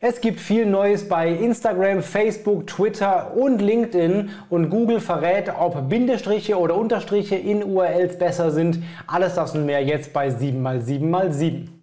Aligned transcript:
Es 0.00 0.20
gibt 0.20 0.38
viel 0.38 0.64
Neues 0.64 1.08
bei 1.08 1.28
Instagram, 1.28 2.02
Facebook, 2.02 2.68
Twitter 2.68 3.32
und 3.34 3.60
LinkedIn 3.60 4.30
und 4.48 4.70
Google 4.70 5.00
verrät, 5.00 5.52
ob 5.58 5.88
Bindestriche 5.88 6.56
oder 6.56 6.76
Unterstriche 6.76 7.34
in 7.34 7.64
URLs 7.64 8.16
besser 8.16 8.52
sind. 8.52 8.78
Alles 9.08 9.34
das 9.34 9.56
und 9.56 9.66
mehr 9.66 9.82
jetzt 9.82 10.12
bei 10.12 10.28
7x7x7. 10.28 11.77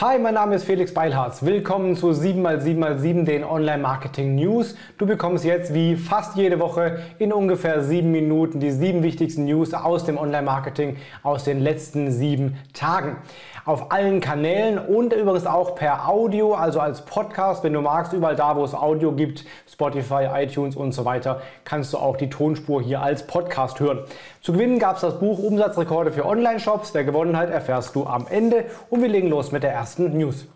Hi, 0.00 0.18
mein 0.18 0.32
Name 0.32 0.54
ist 0.54 0.64
Felix 0.64 0.94
Beilharz. 0.94 1.42
Willkommen 1.42 1.94
zu 1.94 2.08
7x7x7, 2.08 3.24
den 3.24 3.44
Online-Marketing 3.44 4.34
News. 4.34 4.74
Du 4.96 5.04
bekommst 5.04 5.44
jetzt 5.44 5.74
wie 5.74 5.94
fast 5.94 6.36
jede 6.36 6.58
Woche 6.58 7.00
in 7.18 7.34
ungefähr 7.34 7.82
sieben 7.82 8.10
Minuten 8.10 8.60
die 8.60 8.70
sieben 8.70 9.02
wichtigsten 9.02 9.44
News 9.44 9.74
aus 9.74 10.06
dem 10.06 10.16
Online-Marketing 10.16 10.96
aus 11.22 11.44
den 11.44 11.60
letzten 11.60 12.10
sieben 12.12 12.56
Tagen 12.72 13.18
auf 13.64 13.92
allen 13.92 14.20
Kanälen 14.20 14.78
und 14.78 15.12
übrigens 15.12 15.46
auch 15.46 15.74
per 15.74 16.08
Audio, 16.08 16.54
also 16.54 16.80
als 16.80 17.04
Podcast, 17.04 17.62
wenn 17.62 17.72
du 17.72 17.80
magst, 17.80 18.12
überall 18.12 18.36
da, 18.36 18.56
wo 18.56 18.64
es 18.64 18.74
Audio 18.74 19.12
gibt, 19.12 19.44
Spotify, 19.70 20.28
iTunes 20.34 20.76
und 20.76 20.92
so 20.92 21.04
weiter, 21.04 21.42
kannst 21.64 21.92
du 21.92 21.98
auch 21.98 22.16
die 22.16 22.30
Tonspur 22.30 22.82
hier 22.82 23.02
als 23.02 23.26
Podcast 23.26 23.80
hören. 23.80 24.00
Zu 24.40 24.54
gewinnen 24.54 24.78
gab 24.78 24.96
es 24.96 25.02
das 25.02 25.18
Buch 25.20 25.38
Umsatzrekorde 25.38 26.12
für 26.12 26.24
Online-Shops. 26.24 26.94
Wer 26.94 27.04
gewonnen 27.04 27.36
hat, 27.36 27.50
erfährst 27.50 27.94
du 27.94 28.06
am 28.06 28.26
Ende. 28.28 28.64
Und 28.88 29.02
wir 29.02 29.08
legen 29.08 29.28
los 29.28 29.52
mit 29.52 29.62
der 29.62 29.72
ersten 29.72 29.89
News. 29.98 30.46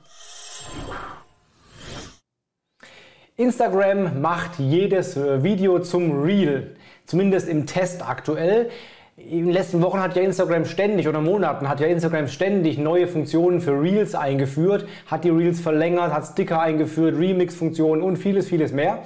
Instagram 3.37 4.21
macht 4.21 4.59
jedes 4.59 5.17
äh, 5.17 5.43
Video 5.43 5.81
zum 5.81 6.23
Reel, 6.23 6.77
zumindest 7.05 7.49
im 7.49 7.67
Test 7.67 8.09
aktuell. 8.09 8.71
In 9.17 9.47
den 9.47 9.53
letzten 9.53 9.81
Wochen 9.83 10.01
hat 10.01 10.17
ja 10.17 10.23
Instagram 10.23 10.65
ständig 10.65 11.09
oder 11.09 11.21
Monaten 11.21 11.69
hat 11.69 11.81
ja 11.81 11.87
Instagram 11.87 12.29
ständig 12.29 12.79
neue 12.79 13.07
Funktionen 13.07 13.61
für 13.61 13.81
Reels 13.81 14.15
eingeführt, 14.15 14.87
hat 15.07 15.25
die 15.25 15.31
Reels 15.31 15.61
verlängert, 15.61 16.13
hat 16.13 16.27
Sticker 16.27 16.61
eingeführt, 16.61 17.17
Remix-Funktionen 17.17 18.03
und 18.03 18.17
vieles, 18.17 18.49
vieles 18.49 18.73
mehr. 18.73 19.05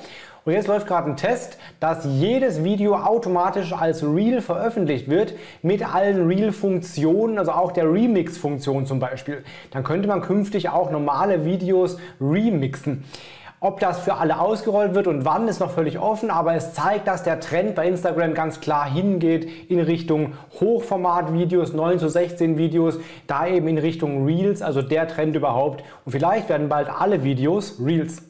Und 0.49 0.55
jetzt 0.55 0.67
läuft 0.67 0.87
gerade 0.87 1.11
ein 1.11 1.17
Test, 1.19 1.59
dass 1.79 2.07
jedes 2.07 2.65
Video 2.65 2.97
automatisch 2.97 3.75
als 3.75 4.03
Reel 4.03 4.41
veröffentlicht 4.41 5.11
wird 5.11 5.35
mit 5.61 5.95
allen 5.95 6.27
Reel-Funktionen, 6.27 7.37
also 7.39 7.53
auch 7.53 7.71
der 7.71 7.85
Remix-Funktion 7.93 8.87
zum 8.87 8.99
Beispiel. 8.99 9.45
Dann 9.73 9.85
könnte 9.85 10.09
man 10.09 10.23
künftig 10.23 10.71
auch 10.71 10.91
normale 10.91 11.45
Videos 11.45 11.99
remixen. 12.19 13.05
Ob 13.61 13.79
das 13.81 14.01
für 14.01 14.15
alle 14.15 14.41
ausgerollt 14.41 14.95
wird 14.95 15.07
und 15.07 15.27
wann 15.27 15.49
ist 15.49 15.61
noch 15.61 15.73
völlig 15.73 15.99
offen, 15.99 16.31
aber 16.31 16.55
es 16.55 16.73
zeigt, 16.73 17.09
dass 17.09 17.25
der 17.25 17.41
Trend 17.41 17.75
bei 17.75 17.87
Instagram 17.87 18.33
ganz 18.33 18.61
klar 18.61 18.91
hingeht 18.91 19.69
in 19.69 19.81
Richtung 19.81 20.33
Hochformat-Videos, 20.61 21.75
9 21.75 21.99
zu 21.99 22.09
16 22.09 22.57
Videos, 22.57 22.99
da 23.27 23.47
eben 23.47 23.69
in 23.69 23.77
Richtung 23.77 24.25
Reels, 24.25 24.63
also 24.63 24.81
der 24.81 25.09
Trend 25.09 25.37
überhaupt. 25.37 25.85
Und 26.07 26.13
vielleicht 26.13 26.49
werden 26.49 26.71
bald 26.71 26.89
alle 26.89 27.23
Videos 27.23 27.79
Reels. 27.85 28.28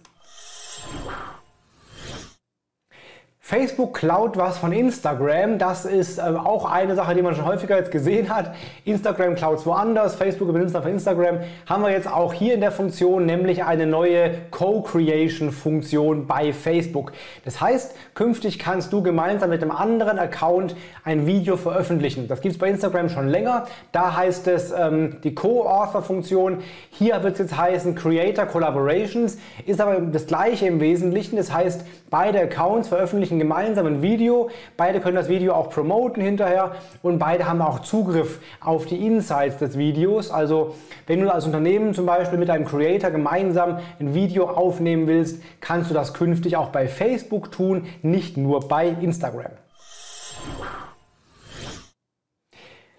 Facebook 3.49 3.95
klaut 3.95 4.37
was 4.37 4.59
von 4.59 4.73
Instagram. 4.73 5.57
Das 5.57 5.87
ist 5.87 6.19
äh, 6.19 6.21
auch 6.21 6.71
eine 6.71 6.95
Sache, 6.95 7.15
die 7.15 7.23
man 7.23 7.35
schon 7.35 7.47
häufiger 7.47 7.79
jetzt 7.79 7.91
gesehen 7.91 8.29
hat. 8.29 8.55
Instagram 8.85 9.37
klaut 9.37 9.65
woanders, 9.65 10.17
Facebook 10.17 10.51
übernimmt 10.51 10.71
es 10.71 10.79
von 10.79 10.87
Instagram. 10.87 11.39
Haben 11.65 11.83
wir 11.83 11.91
jetzt 11.91 12.13
auch 12.13 12.35
hier 12.35 12.53
in 12.53 12.61
der 12.61 12.73
Funktion, 12.73 13.25
nämlich 13.25 13.65
eine 13.65 13.87
neue 13.87 14.33
Co-Creation-Funktion 14.51 16.27
bei 16.27 16.53
Facebook. 16.53 17.13
Das 17.47 17.59
heißt, 17.59 17.95
künftig 18.13 18.59
kannst 18.59 18.93
du 18.93 19.03
gemeinsam 19.03 19.49
mit 19.49 19.63
einem 19.63 19.71
anderen 19.71 20.19
Account 20.19 20.77
ein 21.03 21.27
Video 21.27 21.57
veröffentlichen. 21.57 22.29
Das 22.29 22.43
gibt 22.43 22.53
es 22.53 22.59
bei 22.59 22.69
Instagram 22.69 23.09
schon 23.09 23.29
länger. 23.29 23.65
Da 23.93 24.15
heißt 24.15 24.47
es 24.49 24.73
ähm, 24.73 25.23
die 25.25 25.35
Co-Author-Funktion. 25.35 26.59
Hier 26.91 27.23
wird 27.23 27.33
es 27.33 27.39
jetzt 27.39 27.57
heißen 27.57 27.95
Creator 27.95 28.45
Collaborations. 28.45 29.39
Ist 29.65 29.81
aber 29.81 30.01
das 30.01 30.27
gleiche 30.27 30.67
im 30.67 30.81
Wesentlichen. 30.81 31.37
Das 31.37 31.51
heißt, 31.51 31.87
beide 32.11 32.43
Accounts 32.43 32.89
veröffentlichen 32.89 33.38
gemeinsam 33.39 33.87
ein 33.87 34.03
Video. 34.03 34.51
Beide 34.77 35.01
können 35.01 35.17
das 35.17 35.29
Video 35.29 35.55
auch 35.55 35.71
promoten 35.71 36.23
hinterher 36.23 36.73
und 37.03 37.19
beide 37.19 37.49
haben 37.49 37.61
auch 37.63 37.81
Zugriff 37.81 38.41
auf 38.61 38.87
die 38.87 39.07
Insights 39.07 39.59
des 39.59 39.77
Videos. 39.79 40.31
Also 40.31 40.75
wenn 41.07 41.21
du 41.21 41.33
als 41.33 41.47
Unternehmen 41.47 41.95
zum 41.95 42.07
Beispiel 42.07 42.39
mit 42.39 42.51
einem 42.51 42.65
Creator 42.65 43.11
gemeinsam 43.11 43.79
ein 44.01 44.15
Video 44.15 44.49
aufnehmen 44.49 45.07
willst, 45.07 45.43
kannst 45.61 45.91
du 45.91 45.95
das 45.95 46.15
künftig 46.15 46.57
auch 46.57 46.69
bei 46.69 46.89
Facebook 46.89 47.53
tun, 47.53 47.87
nicht 48.03 48.37
nur 48.37 48.67
bei 48.69 48.89
Instagram. 48.89 49.53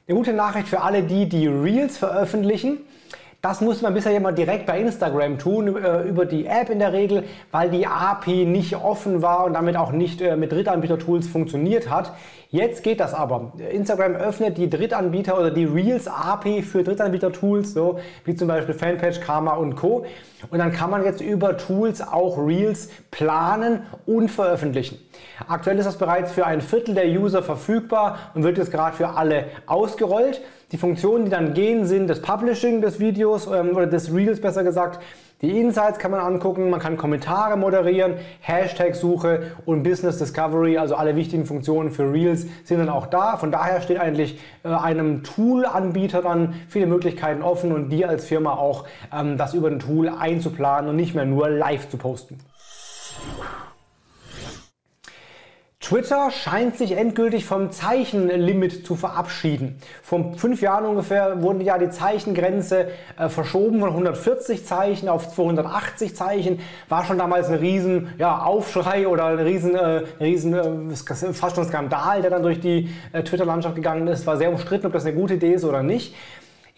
Eine 0.08 0.18
gute 0.18 0.34
Nachricht 0.34 0.68
für 0.68 0.82
alle 0.82 1.04
die, 1.04 1.30
die 1.30 1.46
Reels 1.46 2.00
veröffentlichen. 2.00 2.80
Das 3.42 3.62
musste 3.62 3.84
man 3.84 3.94
bisher 3.94 4.18
immer 4.18 4.34
direkt 4.34 4.66
bei 4.66 4.82
Instagram 4.82 5.38
tun, 5.38 5.78
äh, 5.78 6.02
über 6.02 6.26
die 6.26 6.46
App 6.46 6.70
in 6.70 6.80
der 6.80 6.92
Regel, 6.92 7.24
weil 7.52 7.70
die 7.70 7.88
API 7.88 8.46
nicht 8.46 8.76
offen 8.76 9.22
war 9.22 9.46
und 9.46 9.54
damit 9.54 9.78
auch 9.78 9.94
nicht 9.94 10.20
äh, 10.20 10.36
mit 10.36 10.52
Drittanbieter-Tools 10.52 11.30
funktioniert 11.30 11.90
hat. 11.90 12.12
Jetzt 12.52 12.82
geht 12.82 13.00
das 13.00 13.14
aber. 13.14 13.54
Instagram 13.72 14.16
öffnet 14.16 14.58
die 14.58 14.72
Drittanbieter 14.72 15.38
oder 15.38 15.52
die 15.52 15.66
Reels 15.66 16.08
API 16.08 16.64
für 16.64 16.84
Drittanbieter-Tools, 16.84 17.74
so 17.74 18.00
wie 18.26 18.34
zum 18.34 18.48
Beispiel 18.48 18.74
Fanpage, 18.74 19.22
Karma 19.22 19.54
und 19.54 19.76
Co. 19.76 20.04
Und 20.50 20.58
dann 20.58 20.72
kann 20.72 20.90
man 20.90 21.04
jetzt 21.04 21.22
über 21.22 21.58
Tools 21.58 22.02
auch 22.02 22.40
Reels 22.40 22.90
planen 23.12 23.84
und 24.08 24.30
veröffentlichen. 24.30 24.98
Aktuell 25.48 25.78
ist 25.78 25.86
das 25.86 26.00
bereits 26.00 26.32
für 26.32 26.48
ein 26.48 26.62
Viertel 26.62 26.96
der 26.96 27.06
User 27.06 27.44
verfügbar 27.44 28.18
und 28.34 28.42
wird 28.42 28.58
jetzt 28.58 28.72
gerade 28.72 28.98
für 28.98 29.10
alle 29.10 29.46
ausgerollt. 29.68 30.42
Die 30.72 30.78
Funktionen, 30.78 31.26
die 31.26 31.32
dann 31.32 31.54
gehen, 31.54 31.86
sind 31.86 32.08
das 32.08 32.20
Publishing 32.20 32.82
des 32.82 33.00
Videos 33.00 33.46
ähm, 33.46 33.76
oder 33.76 33.86
des 33.86 34.12
Reels 34.12 34.42
besser 34.42 34.64
gesagt, 34.64 35.00
die 35.42 35.58
Insights 35.58 36.00
kann 36.00 36.12
man 36.12 36.20
angucken, 36.20 36.70
man 36.70 36.82
kann 36.82 36.98
Kommentare 36.98 37.56
moderieren, 37.56 38.16
Hashtag-Suche 38.42 39.54
und 39.66 39.84
Business 39.84 40.18
Discovery, 40.18 40.78
also 40.78 40.96
alle 40.96 41.16
wichtigen 41.16 41.46
Funktionen 41.46 41.92
für 41.92 42.12
Reels 42.12 42.46
sind 42.66 42.80
dann 42.80 42.90
auch 42.90 43.08
da. 43.08 43.38
Von 43.38 43.50
daher 43.50 43.80
steht 43.82 44.02
eigentlich 44.02 44.38
äh, 44.66 44.68
einem 44.68 45.24
Tool-Anbieter 45.24 46.22
dann 46.22 46.56
viele 46.68 46.88
Möglichkeiten 46.88 47.42
offen 47.42 47.72
und 47.72 47.90
dir 47.90 48.10
als 48.10 48.26
Firma 48.26 48.56
auch 48.56 48.86
ähm, 49.14 49.38
das 49.38 49.54
über 49.54 49.70
ein 49.70 49.80
Tool 49.80 50.10
einzuplanen 50.10 50.90
und 50.90 50.98
nicht 50.98 51.16
mehr 51.16 51.26
nur 51.26 51.50
live 51.50 51.88
zu 51.88 51.96
posten. 51.96 52.38
Twitter 55.90 56.30
scheint 56.30 56.78
sich 56.78 56.92
endgültig 56.92 57.46
vom 57.46 57.72
Zeichenlimit 57.72 58.86
zu 58.86 58.96
verabschieden. 58.96 59.82
Vor 60.04 60.34
fünf 60.38 60.62
Jahren 60.62 60.86
ungefähr 60.86 61.42
wurde 61.42 61.64
ja 61.64 61.80
die 61.80 61.90
Zeichengrenze 61.90 62.90
äh, 63.18 63.28
verschoben 63.28 63.80
von 63.80 63.90
140 63.90 64.68
Zeichen 64.68 65.10
auf 65.10 65.34
280 65.34 66.16
Zeichen. 66.16 66.60
War 66.90 67.06
schon 67.06 67.18
damals 67.18 67.48
ein 67.48 67.56
riesen 67.56 68.14
ja, 68.20 68.38
Aufschrei 68.44 69.08
oder 69.08 69.26
ein 69.26 69.40
riesen, 69.40 69.74
äh, 69.74 70.04
riesen 70.20 70.54
äh, 70.54 71.34
fast 71.34 71.56
schon 71.56 71.66
Skandal, 71.66 72.22
der 72.22 72.30
dann 72.30 72.44
durch 72.44 72.60
die 72.60 72.94
äh, 73.12 73.24
Twitter-Landschaft 73.24 73.76
gegangen 73.76 74.08
ist. 74.10 74.28
War 74.28 74.38
sehr 74.38 74.52
umstritten, 74.52 74.86
ob 74.86 74.94
das 74.94 75.08
eine 75.08 75.16
gute 75.16 75.34
Idee 75.34 75.54
ist 75.54 75.64
oder 75.64 75.82
nicht. 75.82 76.14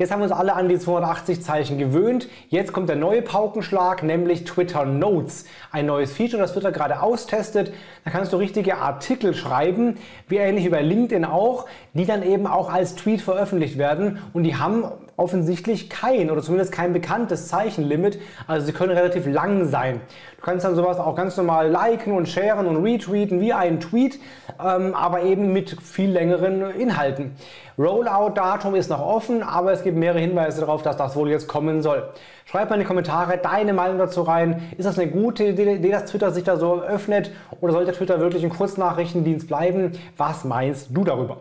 Jetzt 0.02 0.10
haben 0.10 0.22
wir 0.22 0.24
uns 0.24 0.32
alle 0.32 0.56
an 0.56 0.68
die 0.68 0.80
280 0.80 1.44
Zeichen 1.44 1.78
gewöhnt. 1.78 2.28
Jetzt 2.50 2.74
kommt 2.74 2.90
der 2.90 2.96
neue 2.96 3.22
Paukenschlag, 3.22 4.02
nämlich 4.02 4.46
Twitter 4.46 4.84
Notes. 4.84 5.46
Ein 5.72 5.86
neues 5.86 6.12
Feature, 6.12 6.42
das 6.42 6.54
Twitter 6.54 6.72
gerade 6.72 7.04
austestet. 7.04 7.72
Da 8.04 8.10
kannst 8.10 8.34
du 8.34 8.38
richtige 8.38 8.78
Artikel 8.80 9.36
schreiben, 9.36 9.98
wie 10.28 10.38
ähnlich 10.38 10.72
wie 10.72 10.76
LinkedIn 10.76 11.24
auch, 11.24 11.68
die 11.94 12.08
dann 12.08 12.24
eben 12.24 12.48
auch 12.48 12.74
als 12.74 12.96
Tweet 12.96 13.22
veröffentlicht 13.22 13.78
werden. 13.78 14.18
Und 14.34 14.42
die 14.42 14.56
haben 14.56 14.86
offensichtlich 15.18 15.90
kein 15.90 16.32
oder 16.32 16.42
zumindest 16.42 16.72
kein 16.72 16.94
bekanntes 16.94 17.48
Zeichenlimit. 17.48 18.20
Also 18.48 18.66
sie 18.66 18.74
können 18.74 18.92
relativ 18.92 19.28
lang 19.28 19.68
sein. 19.68 20.02
Du 20.38 20.46
kannst 20.46 20.66
dann 20.66 20.76
sowas 20.76 20.98
auch 20.98 21.16
ganz 21.16 21.38
normal 21.38 21.70
liken 21.70 22.14
und 22.14 22.28
sharen 22.28 22.66
und 22.66 22.84
retweeten 22.84 23.40
wie 23.40 23.54
ein 23.54 23.80
Tweet, 23.80 24.20
ähm, 24.60 24.96
aber 24.96 25.22
eben 25.24 25.54
mit 25.54 25.80
viel 25.82 26.10
längeren 26.10 26.72
Inhalten. 26.72 27.36
Rollout-Datum 27.78 28.76
ist 28.76 28.90
noch 28.90 29.02
offen, 29.02 29.44
aber 29.44 29.72
es 29.72 29.84
gibt 29.84 29.98
mehrere 29.98 30.20
Hinweise 30.20 30.62
darauf, 30.62 30.82
dass 30.82 30.98
das 30.98 31.16
wohl 31.16 31.30
jetzt 31.30 31.48
kommen 31.48 31.82
soll. 31.82 32.10
Schreib 32.46 32.70
mal 32.70 32.76
in 32.76 32.82
die 32.82 32.88
Kommentare 32.88 33.38
deine 33.38 33.74
Meinung 33.74 33.98
dazu 33.98 34.24
rein. 34.24 34.72
Ist 34.78 34.86
das 34.86 35.00
eine 35.00 35.10
gute 35.10 35.46
Idee, 35.46 35.90
dass 35.90 36.06
Twitter 36.06 36.32
sich 36.32 36.44
da 36.44 36.58
so 36.58 36.82
öffnet 36.82 37.32
oder 37.60 37.74
sollte 37.74 37.92
Twitter 37.94 38.20
wirklich 38.20 38.44
ein 38.44 38.50
Kurznachrichtendienst 38.50 39.48
bleiben? 39.48 39.94
Was 40.18 40.44
meinst 40.44 40.90
du 40.92 41.04
darüber? 41.04 41.38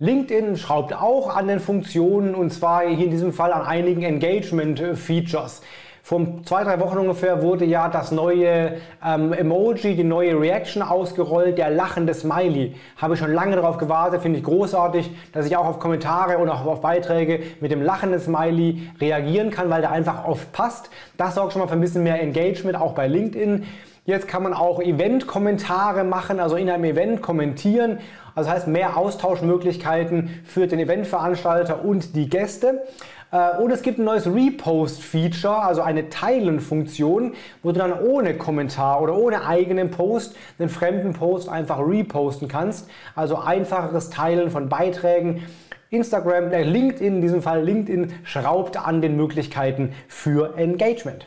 LinkedIn 0.00 0.56
schraubt 0.56 0.94
auch 0.94 1.34
an 1.34 1.48
den 1.48 1.58
Funktionen 1.58 2.36
und 2.36 2.52
zwar 2.52 2.86
hier 2.86 3.06
in 3.06 3.10
diesem 3.10 3.32
Fall 3.32 3.52
an 3.52 3.62
einigen 3.62 4.04
Engagement-Features. 4.04 5.60
Vor 6.04 6.24
zwei, 6.44 6.62
drei 6.62 6.78
Wochen 6.78 6.98
ungefähr 6.98 7.42
wurde 7.42 7.64
ja 7.64 7.88
das 7.88 8.12
neue 8.12 8.76
ähm, 9.04 9.32
Emoji, 9.32 9.96
die 9.96 10.04
neue 10.04 10.40
Reaction 10.40 10.82
ausgerollt, 10.82 11.58
der 11.58 11.70
lachende 11.70 12.14
Smiley. 12.14 12.76
Habe 12.96 13.14
ich 13.14 13.20
schon 13.20 13.32
lange 13.32 13.56
darauf 13.56 13.76
gewartet, 13.78 14.22
finde 14.22 14.38
ich 14.38 14.44
großartig, 14.44 15.10
dass 15.32 15.46
ich 15.46 15.56
auch 15.56 15.66
auf 15.66 15.80
Kommentare 15.80 16.38
und 16.38 16.48
auch 16.48 16.64
auf 16.64 16.80
Beiträge 16.80 17.40
mit 17.60 17.72
dem 17.72 17.82
lachenden 17.82 18.20
Smiley 18.20 18.90
reagieren 19.00 19.50
kann, 19.50 19.68
weil 19.68 19.80
der 19.80 19.90
einfach 19.90 20.28
oft 20.28 20.52
passt. 20.52 20.90
Das 21.16 21.34
sorgt 21.34 21.54
schon 21.54 21.60
mal 21.60 21.66
für 21.66 21.74
ein 21.74 21.80
bisschen 21.80 22.04
mehr 22.04 22.22
Engagement, 22.22 22.80
auch 22.80 22.92
bei 22.92 23.08
LinkedIn. 23.08 23.66
Jetzt 24.08 24.26
kann 24.26 24.42
man 24.42 24.54
auch 24.54 24.80
Event-Kommentare 24.80 26.02
machen, 26.02 26.40
also 26.40 26.56
in 26.56 26.70
einem 26.70 26.84
Event 26.84 27.20
kommentieren. 27.20 27.98
Also 28.34 28.48
das 28.48 28.60
heißt 28.60 28.66
mehr 28.66 28.96
Austauschmöglichkeiten 28.96 30.30
für 30.46 30.66
den 30.66 30.78
Eventveranstalter 30.78 31.84
und 31.84 32.16
die 32.16 32.30
Gäste. 32.30 32.84
Äh, 33.30 33.58
und 33.58 33.70
es 33.70 33.82
gibt 33.82 33.98
ein 33.98 34.06
neues 34.06 34.26
Repost-Feature, 34.26 35.58
also 35.58 35.82
eine 35.82 36.08
Teilen-Funktion, 36.08 37.34
wo 37.62 37.72
du 37.72 37.78
dann 37.78 37.92
ohne 37.92 38.38
Kommentar 38.38 39.02
oder 39.02 39.14
ohne 39.14 39.46
eigenen 39.46 39.90
Post 39.90 40.34
einen 40.58 40.70
fremden 40.70 41.12
Post 41.12 41.50
einfach 41.50 41.78
reposten 41.78 42.48
kannst. 42.48 42.88
Also 43.14 43.36
einfacheres 43.36 44.08
Teilen 44.08 44.50
von 44.50 44.70
Beiträgen. 44.70 45.42
Instagram, 45.90 46.50
äh, 46.50 46.62
LinkedIn, 46.62 47.16
in 47.16 47.20
diesem 47.20 47.42
Fall 47.42 47.62
LinkedIn, 47.62 48.14
schraubt 48.24 48.78
an 48.78 49.02
den 49.02 49.18
Möglichkeiten 49.18 49.92
für 50.08 50.56
Engagement. 50.56 51.26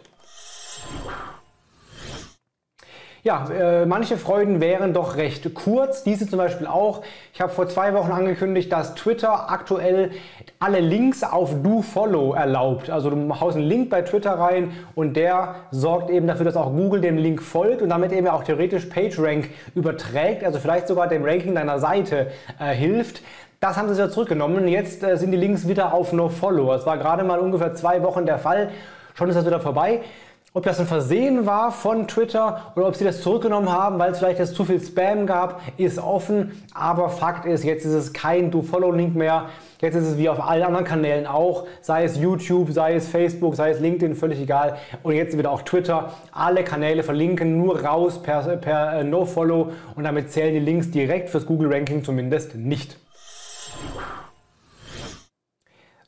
Ja, 3.23 3.45
äh, 3.51 3.85
manche 3.85 4.17
Freuden 4.17 4.61
wären 4.61 4.95
doch 4.95 5.15
recht 5.15 5.53
kurz. 5.53 6.03
Diese 6.03 6.27
zum 6.27 6.39
Beispiel 6.39 6.65
auch. 6.65 7.03
Ich 7.35 7.39
habe 7.39 7.51
vor 7.51 7.67
zwei 7.67 7.93
Wochen 7.93 8.11
angekündigt, 8.11 8.71
dass 8.71 8.95
Twitter 8.95 9.51
aktuell 9.51 10.09
alle 10.57 10.79
Links 10.79 11.21
auf 11.21 11.61
DoFollow 11.61 12.33
erlaubt. 12.33 12.89
Also 12.89 13.11
du 13.11 13.39
haust 13.39 13.57
einen 13.57 13.67
Link 13.67 13.91
bei 13.91 14.01
Twitter 14.01 14.31
rein 14.31 14.71
und 14.95 15.15
der 15.15 15.53
sorgt 15.69 16.09
eben 16.09 16.25
dafür, 16.25 16.45
dass 16.45 16.55
auch 16.55 16.71
Google 16.71 16.99
dem 16.99 17.17
Link 17.17 17.43
folgt 17.43 17.83
und 17.83 17.89
damit 17.89 18.11
eben 18.11 18.27
auch 18.27 18.43
theoretisch 18.43 18.85
PageRank 18.85 19.49
überträgt, 19.75 20.43
also 20.43 20.57
vielleicht 20.57 20.87
sogar 20.87 21.07
dem 21.07 21.23
Ranking 21.23 21.53
deiner 21.53 21.77
Seite 21.77 22.31
äh, 22.59 22.73
hilft. 22.73 23.21
Das 23.59 23.77
haben 23.77 23.87
sie 23.87 23.93
wieder 23.93 24.09
zurückgenommen. 24.09 24.67
Jetzt 24.67 25.03
äh, 25.03 25.15
sind 25.17 25.29
die 25.29 25.37
Links 25.37 25.67
wieder 25.67 25.93
auf 25.93 26.11
NoFollow. 26.11 26.71
Das 26.71 26.87
war 26.87 26.97
gerade 26.97 27.23
mal 27.23 27.37
ungefähr 27.37 27.75
zwei 27.75 28.01
Wochen 28.01 28.25
der 28.25 28.39
Fall. 28.39 28.71
Schon 29.13 29.29
ist 29.29 29.35
das 29.35 29.45
wieder 29.45 29.59
vorbei. 29.59 29.99
Ob 30.53 30.63
das 30.63 30.81
ein 30.81 30.85
Versehen 30.85 31.45
war 31.45 31.71
von 31.71 32.09
Twitter 32.09 32.73
oder 32.75 32.89
ob 32.89 32.97
sie 32.97 33.05
das 33.05 33.21
zurückgenommen 33.21 33.71
haben, 33.71 33.97
weil 33.99 34.11
es 34.11 34.17
vielleicht 34.17 34.39
jetzt 34.39 34.53
zu 34.53 34.65
viel 34.65 34.81
Spam 34.81 35.25
gab, 35.25 35.61
ist 35.77 35.97
offen. 35.97 36.61
Aber 36.73 37.09
Fakt 37.09 37.45
ist, 37.45 37.63
jetzt 37.63 37.85
ist 37.85 37.93
es 37.93 38.11
kein 38.11 38.51
Do-Follow-Link 38.51 39.15
mehr. 39.15 39.45
Jetzt 39.79 39.95
ist 39.95 40.07
es 40.07 40.17
wie 40.17 40.27
auf 40.27 40.45
allen 40.45 40.63
anderen 40.63 40.85
Kanälen 40.85 41.25
auch, 41.25 41.67
sei 41.79 42.03
es 42.03 42.17
YouTube, 42.17 42.69
sei 42.73 42.95
es 42.95 43.07
Facebook, 43.07 43.55
sei 43.55 43.69
es 43.69 43.79
LinkedIn, 43.79 44.13
völlig 44.13 44.41
egal. 44.41 44.75
Und 45.03 45.13
jetzt 45.13 45.37
wieder 45.37 45.51
auch 45.51 45.61
Twitter. 45.61 46.11
Alle 46.33 46.65
Kanäle 46.65 47.03
verlinken 47.03 47.57
nur 47.57 47.85
raus 47.85 48.21
per, 48.21 48.41
per 48.57 48.99
äh, 48.99 49.03
No-Follow 49.05 49.71
und 49.95 50.03
damit 50.03 50.33
zählen 50.33 50.53
die 50.53 50.59
Links 50.59 50.91
direkt 50.91 51.29
fürs 51.29 51.45
Google-Ranking 51.45 52.03
zumindest 52.03 52.55
nicht. 52.55 52.97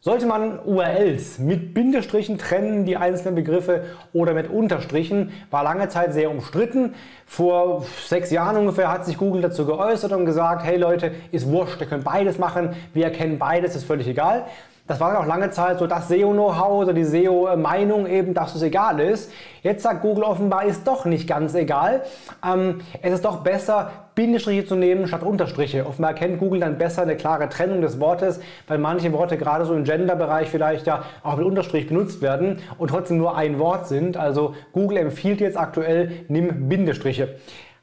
Sollte 0.06 0.26
man 0.26 0.60
URLs 0.66 1.40
mit 1.40 1.74
Bindestrichen 1.74 2.38
trennen, 2.38 2.84
die 2.84 2.98
einzelnen 2.98 3.36
Begriffe, 3.36 3.86
oder 4.12 4.34
mit 4.34 4.50
Unterstrichen, 4.50 5.32
war 5.50 5.64
lange 5.64 5.88
Zeit 5.88 6.12
sehr 6.12 6.30
umstritten. 6.30 6.94
Vor 7.26 7.86
sechs 8.06 8.30
Jahren 8.30 8.58
ungefähr 8.58 8.92
hat 8.92 9.06
sich 9.06 9.18
Google 9.18 9.42
dazu 9.42 9.66
geäußert 9.66 10.12
und 10.12 10.26
gesagt, 10.26 10.66
hey 10.66 10.76
Leute, 10.76 11.12
ist 11.32 11.48
wurscht, 11.48 11.80
ihr 11.80 11.88
könnt 11.88 12.04
beides 12.04 12.38
machen, 12.38 12.76
wir 12.94 13.06
erkennen 13.06 13.40
beides, 13.40 13.78
ist 13.78 13.86
völlig 13.86 14.06
egal. 14.06 14.46
Das 14.86 15.00
war 15.00 15.18
auch 15.18 15.26
lange 15.26 15.50
Zeit 15.50 15.80
so 15.80 15.88
das 15.88 16.10
SEO-Know-how 16.10 16.82
oder 16.82 16.92
die 16.92 17.06
SEO-Meinung 17.06 18.06
eben, 18.06 18.34
dass 18.34 18.54
es 18.54 18.62
egal 18.62 19.00
ist. 19.00 19.32
Jetzt 19.62 19.84
sagt 19.84 20.02
Google 20.02 20.26
offenbar, 20.26 20.66
ist 20.66 20.86
doch 20.86 21.06
nicht 21.06 21.26
ganz 21.26 21.56
egal. 21.56 22.04
Ähm, 22.46 22.82
es 23.02 23.14
ist 23.14 23.24
doch 23.24 23.38
besser, 23.38 23.92
Bindestriche 24.14 24.66
zu 24.66 24.76
nehmen 24.76 25.08
statt 25.08 25.24
Unterstriche. 25.24 25.86
Offenbar 25.88 26.12
erkennt 26.12 26.38
Google 26.38 26.60
dann 26.60 26.78
besser 26.78 27.04
eine 27.04 27.16
klare 27.16 27.48
Trennung 27.48 27.80
des 27.80 28.02
Wortes, 28.02 28.42
weil 28.68 28.78
manche 28.78 29.14
Worte 29.14 29.38
gerade 29.38 29.64
so 29.64 29.74
im 29.74 29.86
Gender-Bereich 29.86 30.50
vielleicht 30.50 30.86
ja 30.86 31.04
auch 31.24 31.38
mit 31.38 31.46
Unterstrich 31.46 31.88
benutzt 31.88 32.22
werden 32.22 32.60
und 32.78 32.90
trotzdem 32.90 33.20
nur 33.20 33.38
ein 33.38 33.60
Wort 33.60 33.88
sind. 33.88 34.18
Also 34.18 34.54
Google 34.74 34.98
empfiehlt 34.98 35.40
jetzt 35.40 35.58
aktuell, 35.58 36.26
nimm 36.28 36.68
Bindestriche. 36.68 37.36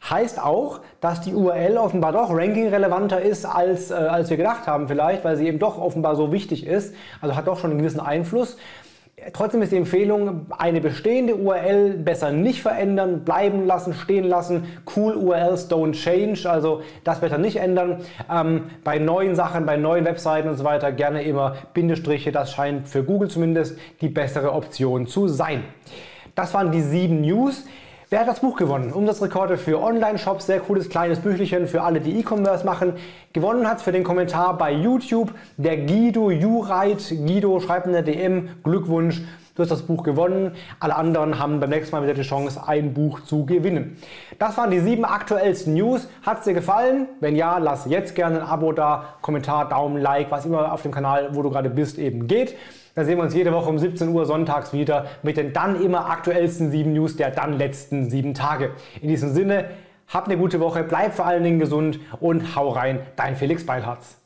Heißt 0.08 0.42
auch, 0.42 0.80
dass 1.00 1.20
die 1.20 1.34
URL 1.34 1.76
offenbar 1.76 2.12
doch 2.12 2.30
ranking-relevanter 2.30 3.20
ist, 3.20 3.44
als, 3.44 3.90
äh, 3.90 3.94
als 3.94 4.30
wir 4.30 4.38
gedacht 4.38 4.66
haben 4.66 4.88
vielleicht, 4.88 5.24
weil 5.24 5.36
sie 5.36 5.46
eben 5.46 5.58
doch 5.58 5.78
offenbar 5.78 6.16
so 6.16 6.32
wichtig 6.32 6.66
ist. 6.66 6.94
Also 7.20 7.36
hat 7.36 7.46
doch 7.46 7.58
schon 7.58 7.70
einen 7.70 7.80
gewissen 7.80 8.00
Einfluss. 8.00 8.56
Trotzdem 9.34 9.60
ist 9.60 9.70
die 9.70 9.76
Empfehlung, 9.76 10.46
eine 10.56 10.80
bestehende 10.80 11.36
URL 11.36 11.98
besser 11.98 12.32
nicht 12.32 12.62
verändern, 12.62 13.24
bleiben 13.24 13.66
lassen, 13.66 13.92
stehen 13.92 14.24
lassen. 14.24 14.64
Cool 14.96 15.14
URLs 15.14 15.70
don't 15.70 15.92
change, 15.92 16.48
also 16.48 16.80
das 17.04 17.20
besser 17.20 17.36
nicht 17.36 17.56
ändern. 17.56 18.00
Ähm, 18.32 18.70
bei 18.82 18.98
neuen 18.98 19.34
Sachen, 19.34 19.66
bei 19.66 19.76
neuen 19.76 20.06
Webseiten 20.06 20.48
und 20.48 20.56
so 20.56 20.64
weiter 20.64 20.90
gerne 20.92 21.22
immer 21.22 21.56
Bindestriche. 21.74 22.32
Das 22.32 22.52
scheint 22.52 22.88
für 22.88 23.04
Google 23.04 23.28
zumindest 23.28 23.78
die 24.00 24.08
bessere 24.08 24.52
Option 24.52 25.06
zu 25.06 25.28
sein. 25.28 25.64
Das 26.34 26.54
waren 26.54 26.72
die 26.72 26.82
sieben 26.82 27.20
News. 27.20 27.66
Wer 28.12 28.22
hat 28.22 28.26
das 28.26 28.40
Buch 28.40 28.56
gewonnen? 28.56 28.92
Umsatzrekorde 28.92 29.56
für 29.56 29.80
Online-Shops, 29.80 30.46
sehr 30.46 30.58
cooles 30.58 30.88
kleines 30.88 31.20
Büchelchen 31.20 31.68
für 31.68 31.82
alle, 31.82 32.00
die 32.00 32.18
E-Commerce 32.18 32.66
machen. 32.66 32.94
Gewonnen 33.32 33.68
hat 33.68 33.80
für 33.80 33.92
den 33.92 34.02
Kommentar 34.02 34.58
bei 34.58 34.72
YouTube 34.72 35.32
der 35.56 35.76
Guido 35.76 36.32
Jureit. 36.32 37.08
Guido, 37.08 37.60
schreibt 37.60 37.86
in 37.86 37.92
der 37.92 38.02
DM, 38.02 38.48
Glückwunsch, 38.64 39.22
du 39.54 39.62
hast 39.62 39.70
das 39.70 39.82
Buch 39.82 40.02
gewonnen. 40.02 40.56
Alle 40.80 40.96
anderen 40.96 41.38
haben 41.38 41.60
beim 41.60 41.70
nächsten 41.70 41.94
Mal 41.94 42.02
wieder 42.02 42.14
die 42.14 42.22
Chance, 42.22 42.60
ein 42.66 42.94
Buch 42.94 43.20
zu 43.20 43.46
gewinnen. 43.46 43.96
Das 44.40 44.56
waren 44.56 44.72
die 44.72 44.80
sieben 44.80 45.04
aktuellsten 45.04 45.74
News. 45.74 46.08
Hat 46.26 46.40
es 46.40 46.44
dir 46.46 46.54
gefallen? 46.54 47.06
Wenn 47.20 47.36
ja, 47.36 47.58
lass 47.58 47.86
jetzt 47.86 48.16
gerne 48.16 48.40
ein 48.40 48.48
Abo 48.48 48.72
da, 48.72 49.04
Kommentar, 49.22 49.68
Daumen, 49.68 50.02
Like, 50.02 50.32
was 50.32 50.46
immer 50.46 50.72
auf 50.72 50.82
dem 50.82 50.90
Kanal, 50.90 51.36
wo 51.36 51.42
du 51.42 51.50
gerade 51.50 51.70
bist, 51.70 51.96
eben 51.96 52.26
geht. 52.26 52.56
Da 52.94 53.04
sehen 53.04 53.18
wir 53.18 53.22
uns 53.24 53.34
jede 53.34 53.52
Woche 53.52 53.68
um 53.68 53.78
17 53.78 54.08
Uhr 54.08 54.26
sonntags 54.26 54.72
wieder 54.72 55.06
mit 55.22 55.36
den 55.36 55.52
dann 55.52 55.80
immer 55.80 56.10
aktuellsten 56.10 56.70
sieben 56.70 56.92
News 56.92 57.16
der 57.16 57.30
dann 57.30 57.52
letzten 57.52 58.10
sieben 58.10 58.34
Tage. 58.34 58.72
In 59.00 59.08
diesem 59.08 59.32
Sinne, 59.32 59.66
habt 60.08 60.26
eine 60.26 60.36
gute 60.36 60.60
Woche, 60.60 60.82
bleib 60.82 61.14
vor 61.14 61.26
allen 61.26 61.44
Dingen 61.44 61.58
gesund 61.58 62.00
und 62.20 62.56
hau 62.56 62.70
rein, 62.70 63.00
dein 63.16 63.36
Felix 63.36 63.64
Beilharz. 63.64 64.19